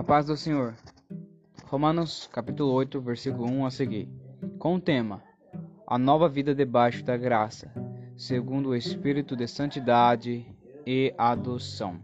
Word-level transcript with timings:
A 0.00 0.02
paz 0.02 0.24
do 0.24 0.34
Senhor. 0.34 0.74
Romanos 1.66 2.26
capítulo 2.32 2.72
8, 2.72 3.02
versículo 3.02 3.46
1 3.52 3.66
a 3.66 3.70
seguir. 3.70 4.08
Com 4.58 4.76
o 4.76 4.80
tema: 4.80 5.22
A 5.86 5.98
nova 5.98 6.26
vida 6.26 6.54
debaixo 6.54 7.04
da 7.04 7.18
graça, 7.18 7.70
segundo 8.16 8.70
o 8.70 8.74
espírito 8.74 9.36
de 9.36 9.46
santidade 9.46 10.46
e 10.86 11.14
adoção. 11.18 12.00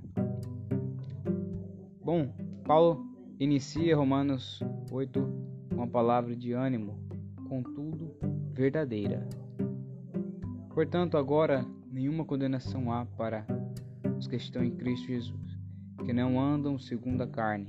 Bom, 2.04 2.34
Paulo 2.66 3.02
inicia 3.40 3.96
Romanos 3.96 4.60
8 4.90 5.18
com 5.70 5.76
uma 5.76 5.88
palavra 5.88 6.36
de 6.36 6.52
ânimo, 6.52 7.00
contudo 7.48 8.14
verdadeira. 8.52 9.26
Portanto, 10.74 11.16
agora 11.16 11.64
nenhuma 11.90 12.26
condenação 12.26 12.92
há 12.92 13.06
para 13.06 13.46
os 14.18 14.28
que 14.28 14.36
estão 14.36 14.62
em 14.62 14.76
Cristo 14.76 15.06
Jesus, 15.06 15.58
que 16.04 16.12
não 16.12 16.38
andam 16.38 16.78
segundo 16.78 17.22
a 17.22 17.26
carne, 17.26 17.66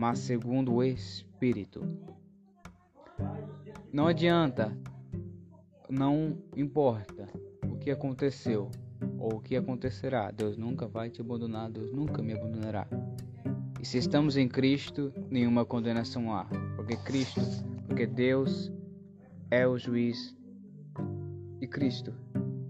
mas 0.00 0.18
segundo 0.20 0.72
o 0.72 0.82
Espírito. 0.82 1.86
Não 3.92 4.06
adianta, 4.06 4.74
não 5.90 6.38
importa 6.56 7.26
o 7.70 7.76
que 7.76 7.90
aconteceu 7.90 8.70
ou 9.18 9.34
o 9.34 9.40
que 9.40 9.54
acontecerá, 9.56 10.30
Deus 10.30 10.56
nunca 10.56 10.86
vai 10.86 11.10
te 11.10 11.20
abandonar, 11.20 11.70
Deus 11.70 11.92
nunca 11.92 12.22
me 12.22 12.32
abandonará. 12.32 12.86
E 13.78 13.84
se 13.84 13.98
estamos 13.98 14.38
em 14.38 14.48
Cristo, 14.48 15.12
nenhuma 15.30 15.66
condenação 15.66 16.34
há, 16.34 16.46
porque 16.76 16.96
Cristo, 16.96 17.42
porque 17.86 18.06
Deus 18.06 18.72
é 19.50 19.68
o 19.68 19.76
juiz 19.76 20.34
e 21.60 21.66
Cristo 21.66 22.14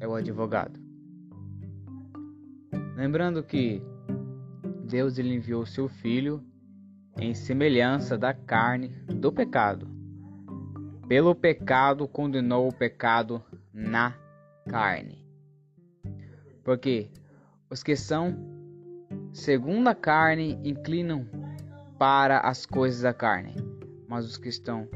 é 0.00 0.08
o 0.08 0.16
advogado. 0.16 0.80
Lembrando 2.96 3.40
que 3.44 3.80
Deus 4.84 5.16
ele 5.16 5.32
enviou 5.32 5.64
seu 5.64 5.88
filho 5.88 6.49
em 7.20 7.34
semelhança 7.34 8.16
da 8.16 8.32
carne 8.32 8.88
do 9.06 9.30
pecado. 9.30 9.86
Pelo 11.06 11.34
pecado 11.34 12.08
condenou 12.08 12.68
o 12.68 12.72
pecado 12.72 13.42
na 13.72 14.16
carne. 14.68 15.26
Porque 16.64 17.10
os 17.68 17.82
que 17.82 17.94
são 17.94 18.36
segundo 19.32 19.88
a 19.88 19.94
carne 19.94 20.58
inclinam 20.64 21.26
para 21.98 22.40
as 22.40 22.64
coisas 22.64 23.02
da 23.02 23.12
carne, 23.12 23.54
mas 24.08 24.24
os 24.24 24.36
que 24.36 24.48
estão 24.48 24.88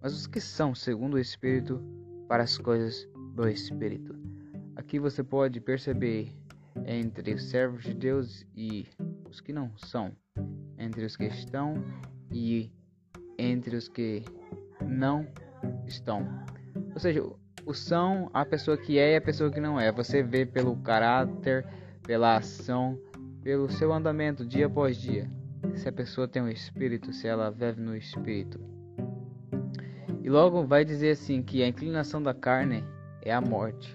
mas 0.00 0.14
os 0.14 0.26
que 0.26 0.40
são 0.40 0.74
segundo 0.74 1.14
o 1.14 1.18
espírito 1.18 1.80
para 2.26 2.42
as 2.42 2.58
coisas 2.58 3.08
do 3.36 3.48
espírito. 3.48 4.18
Aqui 4.74 4.98
você 4.98 5.22
pode 5.22 5.60
perceber 5.60 6.34
entre 6.84 7.34
os 7.34 7.44
servos 7.44 7.84
de 7.84 7.94
Deus 7.94 8.44
e 8.56 8.88
os 9.30 9.40
que 9.40 9.52
não 9.52 9.70
são, 9.76 10.10
entre 10.92 11.06
os 11.06 11.16
que 11.16 11.24
estão 11.24 11.82
e 12.30 12.70
entre 13.38 13.76
os 13.76 13.88
que 13.88 14.22
não 14.86 15.26
estão. 15.86 16.28
Ou 16.92 17.00
seja, 17.00 17.24
o 17.64 17.72
são 17.72 18.30
a 18.34 18.44
pessoa 18.44 18.76
que 18.76 18.98
é 18.98 19.14
e 19.14 19.16
a 19.16 19.20
pessoa 19.20 19.50
que 19.50 19.58
não 19.58 19.80
é. 19.80 19.90
Você 19.90 20.22
vê 20.22 20.44
pelo 20.44 20.76
caráter, 20.76 21.66
pela 22.02 22.36
ação, 22.36 22.98
pelo 23.42 23.70
seu 23.70 23.90
andamento 23.90 24.44
dia 24.44 24.66
após 24.66 24.98
dia. 24.98 25.30
Se 25.74 25.88
a 25.88 25.92
pessoa 25.92 26.28
tem 26.28 26.42
um 26.42 26.48
espírito, 26.48 27.10
se 27.10 27.26
ela 27.26 27.50
vive 27.50 27.80
no 27.80 27.96
espírito. 27.96 28.60
E 30.22 30.28
logo 30.28 30.66
vai 30.66 30.84
dizer 30.84 31.12
assim 31.12 31.42
que 31.42 31.62
a 31.62 31.68
inclinação 31.68 32.22
da 32.22 32.34
carne 32.34 32.84
é 33.22 33.32
a 33.32 33.40
morte, 33.40 33.94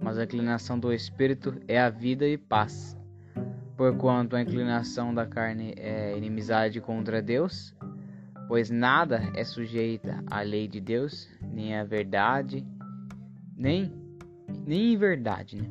mas 0.00 0.18
a 0.18 0.24
inclinação 0.24 0.78
do 0.78 0.92
espírito 0.92 1.54
é 1.68 1.80
a 1.80 1.88
vida 1.88 2.26
e 2.26 2.36
paz. 2.36 2.96
Porquanto 3.82 4.36
a 4.36 4.40
inclinação 4.40 5.12
da 5.12 5.26
carne 5.26 5.74
é 5.76 6.16
inimizade 6.16 6.80
contra 6.80 7.20
Deus, 7.20 7.74
pois 8.46 8.70
nada 8.70 9.20
é 9.34 9.42
sujeita 9.42 10.22
à 10.30 10.40
lei 10.40 10.68
de 10.68 10.80
Deus, 10.80 11.28
nem 11.42 11.76
à 11.76 11.82
verdade, 11.82 12.64
nem 13.56 13.92
nem 14.64 14.92
em 14.92 14.96
verdade, 14.96 15.60
né? 15.60 15.68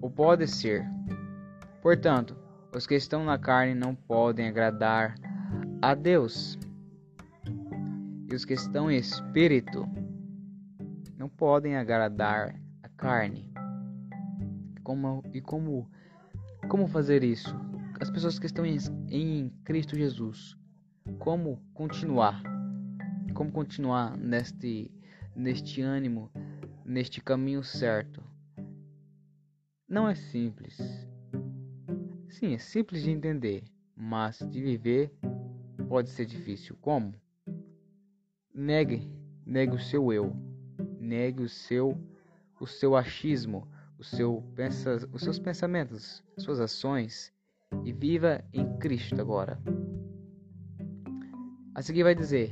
Ou 0.00 0.10
pode 0.10 0.46
ser. 0.48 0.82
Portanto, 1.82 2.34
os 2.74 2.86
que 2.86 2.94
estão 2.94 3.26
na 3.26 3.36
carne 3.36 3.74
não 3.74 3.94
podem 3.94 4.48
agradar 4.48 5.16
a 5.82 5.94
Deus. 5.94 6.58
E 8.26 8.34
os 8.34 8.46
que 8.46 8.54
estão 8.54 8.90
em 8.90 8.96
espírito 8.96 9.86
não 11.18 11.28
podem 11.28 11.76
agradar 11.76 12.58
carne. 12.96 13.52
Como, 14.82 15.22
e 15.34 15.42
como, 15.42 15.86
como 16.70 16.86
fazer 16.86 17.24
isso? 17.24 17.52
As 18.00 18.08
pessoas 18.08 18.38
que 18.38 18.46
estão 18.46 18.64
em, 18.64 18.78
em 19.08 19.50
Cristo 19.64 19.96
Jesus, 19.96 20.56
como 21.18 21.60
continuar? 21.74 22.40
Como 23.34 23.50
continuar 23.50 24.16
neste, 24.16 24.88
neste 25.34 25.82
ânimo, 25.82 26.30
neste 26.84 27.20
caminho 27.20 27.64
certo? 27.64 28.22
Não 29.88 30.08
é 30.08 30.14
simples. 30.14 30.78
Sim, 32.28 32.54
é 32.54 32.58
simples 32.58 33.02
de 33.02 33.10
entender, 33.10 33.64
mas 33.96 34.38
de 34.38 34.62
viver 34.62 35.12
pode 35.88 36.08
ser 36.08 36.24
difícil. 36.24 36.78
Como? 36.80 37.12
Negue, 38.54 39.10
negue 39.44 39.74
o 39.74 39.80
seu 39.80 40.12
eu, 40.12 40.36
negue 41.00 41.42
o 41.42 41.48
seu 41.48 41.98
o 42.60 42.66
seu 42.66 42.94
achismo, 42.94 43.66
o 44.00 44.04
seu 44.04 44.42
pensa, 44.56 45.06
os 45.12 45.22
seus 45.22 45.38
pensamentos, 45.38 46.24
suas 46.38 46.58
ações 46.58 47.30
e 47.84 47.92
viva 47.92 48.42
em 48.50 48.78
Cristo 48.78 49.20
agora. 49.20 49.60
A 51.74 51.82
seguir 51.82 52.02
vai 52.02 52.14
dizer: 52.14 52.50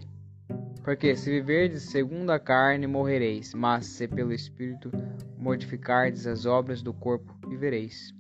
Porque 0.85 1.17
se 1.17 1.31
viverdes 1.31 1.85
segundo 1.85 2.31
a 2.31 2.39
carne, 2.39 2.87
morrereis, 2.87 3.55
mas 3.55 3.87
se 3.87 4.07
pelo 4.07 4.35
Espírito 4.35 4.93
mortificardes 5.39 6.27
as 6.27 6.45
obras 6.45 6.83
do 6.83 6.93
corpo, 6.93 7.35
vivereis. 7.49 8.15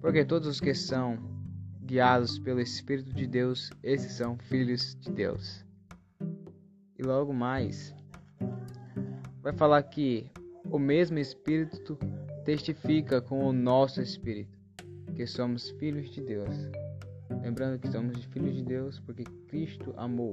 Porque 0.00 0.24
todos 0.24 0.48
os 0.48 0.60
que 0.60 0.74
são 0.74 1.16
guiados 1.84 2.40
pelo 2.40 2.60
Espírito 2.60 3.14
de 3.14 3.26
Deus, 3.26 3.70
esses 3.84 4.12
são 4.12 4.36
filhos 4.36 4.96
de 4.96 5.12
Deus. 5.12 5.64
E 6.98 7.04
logo 7.04 7.32
mais, 7.32 7.94
vai 9.40 9.52
falar 9.52 9.80
que 9.84 10.28
o 10.64 10.78
mesmo 10.78 11.18
Espírito 11.18 11.98
testifica 12.44 13.20
com 13.20 13.44
o 13.44 13.52
nosso 13.52 14.00
Espírito 14.00 14.58
que 15.14 15.26
somos 15.26 15.70
filhos 15.70 16.10
de 16.10 16.22
Deus. 16.22 16.54
Lembrando 17.42 17.78
que 17.78 17.88
somos 17.88 18.24
filhos 18.26 18.54
de 18.54 18.62
Deus 18.62 19.00
porque 19.00 19.24
Cristo 19.48 19.92
amou 19.96 20.32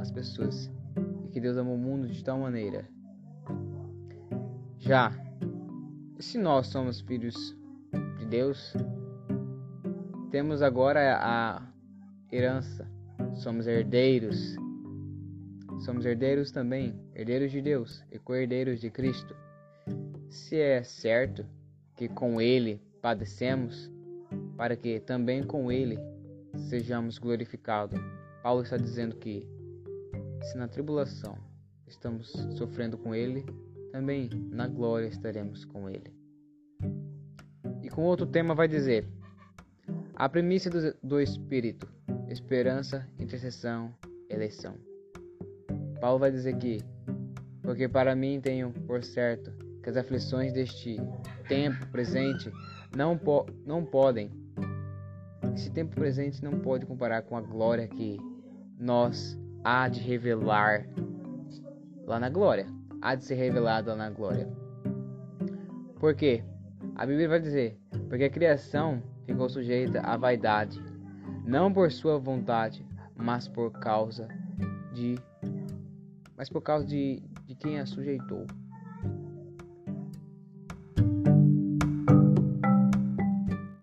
as 0.00 0.10
pessoas 0.10 0.70
e 1.26 1.30
que 1.30 1.40
Deus 1.40 1.56
amou 1.56 1.74
o 1.74 1.78
mundo 1.78 2.08
de 2.08 2.22
tal 2.22 2.38
maneira. 2.38 2.88
Já, 4.78 5.12
se 6.18 6.38
nós 6.38 6.66
somos 6.66 7.00
filhos 7.00 7.56
de 8.18 8.26
Deus, 8.26 8.74
temos 10.30 10.60
agora 10.60 11.18
a 11.20 11.62
herança, 12.30 12.86
somos 13.34 13.66
herdeiros 13.66 14.56
somos 15.84 16.06
herdeiros 16.06 16.50
também, 16.50 16.98
herdeiros 17.14 17.52
de 17.52 17.60
Deus 17.60 18.02
e 18.10 18.18
co-herdeiros 18.18 18.80
de 18.80 18.90
Cristo. 18.90 19.36
Se 20.30 20.56
é 20.56 20.82
certo 20.82 21.44
que 21.94 22.08
com 22.08 22.40
Ele 22.40 22.80
padecemos, 23.02 23.90
para 24.56 24.76
que 24.76 24.98
também 24.98 25.42
com 25.42 25.70
Ele 25.70 25.98
sejamos 26.68 27.18
glorificados. 27.18 28.00
Paulo 28.42 28.62
está 28.62 28.78
dizendo 28.78 29.16
que, 29.16 29.46
se 30.42 30.56
na 30.56 30.66
tribulação 30.66 31.36
estamos 31.86 32.28
sofrendo 32.56 32.96
com 32.96 33.14
Ele, 33.14 33.44
também 33.92 34.30
na 34.50 34.66
glória 34.66 35.06
estaremos 35.06 35.64
com 35.66 35.88
Ele. 35.88 36.12
E 37.82 37.90
com 37.90 38.02
outro 38.02 38.26
tema 38.26 38.54
vai 38.54 38.66
dizer: 38.66 39.06
a 40.14 40.28
primícia 40.28 40.70
do, 40.70 40.94
do 41.02 41.20
Espírito, 41.20 41.86
esperança, 42.28 43.06
intercessão, 43.18 43.94
eleição. 44.30 44.93
Paulo 46.00 46.18
vai 46.18 46.30
dizer 46.30 46.56
que, 46.56 46.82
porque 47.62 47.88
para 47.88 48.14
mim 48.14 48.40
tenho 48.40 48.70
por 48.70 49.02
certo 49.02 49.52
que 49.82 49.90
as 49.90 49.96
aflições 49.96 50.52
deste 50.52 50.96
tempo 51.48 51.86
presente 51.88 52.50
não, 52.96 53.18
po 53.18 53.46
não 53.66 53.84
podem, 53.84 54.30
esse 55.54 55.70
tempo 55.70 55.94
presente 55.94 56.42
não 56.42 56.58
pode 56.60 56.86
comparar 56.86 57.22
com 57.22 57.36
a 57.36 57.40
glória 57.40 57.86
que 57.86 58.18
nós 58.78 59.38
há 59.62 59.88
de 59.88 60.00
revelar 60.00 60.86
lá 62.06 62.18
na 62.18 62.28
glória, 62.28 62.66
há 63.00 63.14
de 63.14 63.24
ser 63.24 63.34
revelado 63.34 63.90
lá 63.90 63.96
na 63.96 64.10
glória. 64.10 64.48
Por 65.98 66.14
quê? 66.14 66.42
A 66.96 67.06
Bíblia 67.06 67.28
vai 67.28 67.40
dizer, 67.40 67.78
porque 68.08 68.24
a 68.24 68.30
criação 68.30 69.02
ficou 69.26 69.48
sujeita 69.48 70.00
à 70.00 70.16
vaidade, 70.16 70.80
não 71.44 71.72
por 71.72 71.90
sua 71.90 72.18
vontade, 72.18 72.86
mas 73.16 73.48
por 73.48 73.70
causa 73.72 74.28
de 74.92 75.18
mas 76.36 76.48
por 76.48 76.60
causa 76.60 76.86
de, 76.86 77.22
de 77.46 77.54
quem 77.54 77.78
a 77.78 77.86
sujeitou. 77.86 78.46